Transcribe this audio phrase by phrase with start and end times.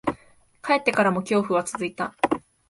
[0.63, 2.15] 帰ってからも、恐怖は続いた。